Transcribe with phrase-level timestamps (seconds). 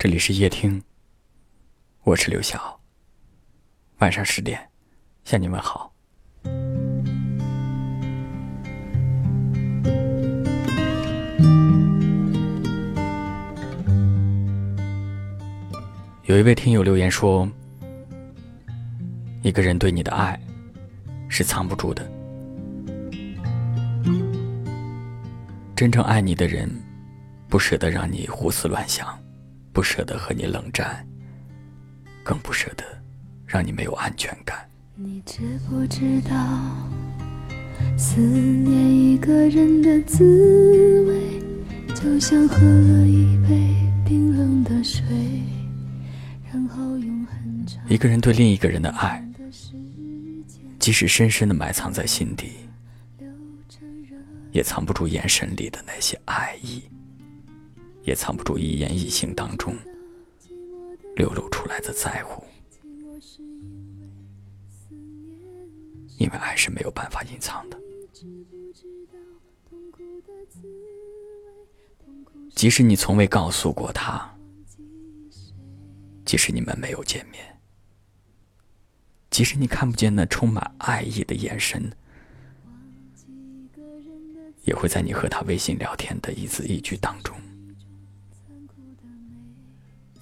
[0.00, 0.80] 这里是夜听，
[2.04, 2.78] 我是刘晓。
[3.98, 4.70] 晚上十点，
[5.24, 5.92] 向你问好。
[16.26, 17.50] 有一位听友留言说
[19.42, 20.40] ：“一个人对你的爱
[21.28, 22.08] 是藏不住的，
[25.74, 26.70] 真正爱你的人，
[27.48, 29.18] 不舍得让你胡思乱想，
[29.78, 31.06] 不舍得和你冷战，
[32.24, 32.84] 更不舍得
[33.46, 36.36] 让你没有安全感。”你知不知道，
[37.96, 43.72] 思念一个人的滋味，就像喝了一杯
[44.04, 45.04] 冰冷的水。
[47.88, 49.24] 一个人对另一个人的爱，
[50.80, 52.50] 即使深深的埋藏在心底，
[54.50, 56.82] 也藏不住眼神里的那些爱意，
[58.08, 59.76] 也藏不住一言一行当中
[61.14, 62.42] 流露出来的在乎。
[66.16, 67.78] 因为爱是没有办法隐藏的，
[72.54, 74.34] 即使你从未告诉过他。
[76.24, 77.58] 即使你们没有见面，
[79.30, 81.90] 即使你看不见那充满爱意的眼神，
[84.64, 87.34] 也会在你和他微信聊天的一字一句当中，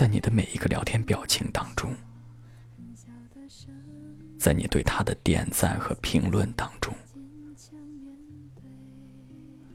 [0.00, 1.94] 在你的每一个聊天表情当中，
[4.38, 6.94] 在你对他的点赞和评论当中，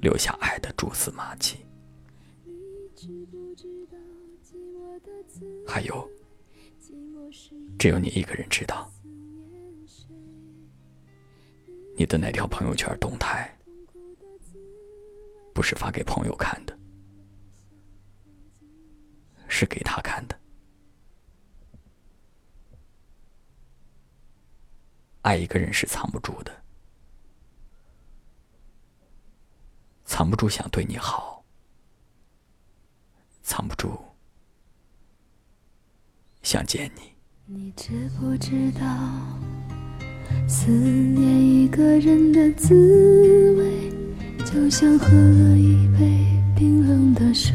[0.00, 1.58] 留下爱的蛛丝马迹。
[5.68, 6.10] 还有，
[7.78, 8.90] 只有你一个人知道，
[11.98, 13.54] 你的那条朋友圈动态
[15.52, 16.74] 不是发给朋友看的，
[19.48, 20.38] 是给他看的。
[25.22, 26.52] 爱一个人是藏不住的，
[30.04, 31.44] 藏不住想对你好，
[33.42, 33.98] 藏不住。
[36.42, 37.14] 想见你。
[37.46, 38.86] 你知不知道，
[40.46, 42.74] 思念一个人的滋
[43.54, 43.90] 味，
[44.44, 47.54] 就像喝了一杯冰冷的水，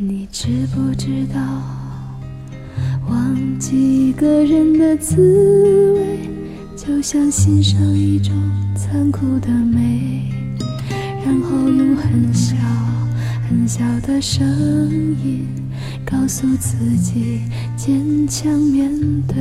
[0.00, 1.40] 你知不知道
[3.10, 6.30] 忘记一个人的滋味，
[6.76, 8.32] 就像欣赏一种
[8.76, 10.30] 残酷的美，
[11.26, 12.54] 然后用很小。
[13.48, 14.46] 很小的声
[15.24, 15.48] 音
[16.06, 17.40] 告诉自己
[17.76, 18.88] 坚强面
[19.26, 19.36] 对。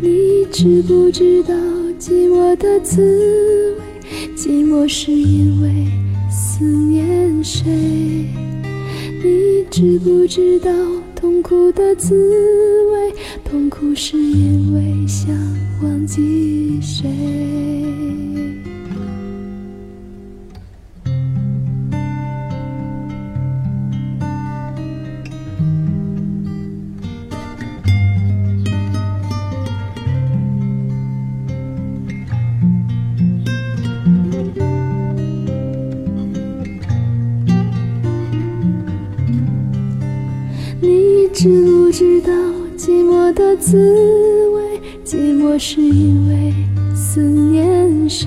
[0.00, 1.54] 你知不知道
[2.00, 4.34] 寂寞的滋味？
[4.34, 5.86] 寂寞是因为
[6.58, 7.68] 思念谁？
[9.22, 10.70] 你知不知道
[11.14, 12.14] 痛苦的滋
[12.92, 13.12] 味？
[13.44, 15.28] 痛苦是因为想
[15.82, 17.06] 忘记谁？
[41.46, 42.32] 知不知道
[42.76, 43.78] 寂寞的滋
[44.48, 44.80] 味？
[45.04, 46.52] 寂寞是因为
[46.92, 48.26] 思念谁？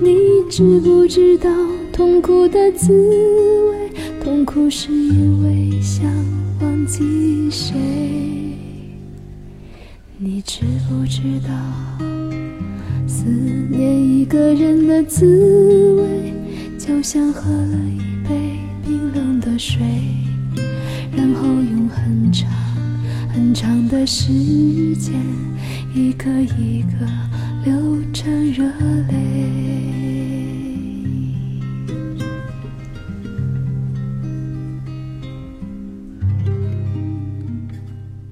[0.00, 1.50] 你知不知道
[1.92, 2.92] 痛苦的滋
[3.72, 3.90] 味？
[4.22, 6.04] 痛苦是因为想
[6.60, 7.74] 忘记谁？
[10.16, 11.50] 你知不知道
[13.04, 13.24] 思
[13.68, 15.26] 念一个人的滋
[15.94, 16.32] 味，
[16.78, 19.80] 就像喝了一杯冰冷的水？
[21.18, 22.48] 然后用很长
[23.34, 24.28] 很长的时
[24.94, 25.12] 间
[25.92, 27.04] 一颗一颗
[27.64, 28.64] 流成热
[29.08, 29.18] 泪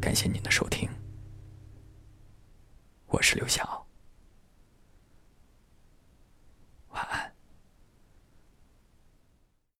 [0.01, 0.89] 感谢您的收听
[3.09, 3.67] 我是刘翔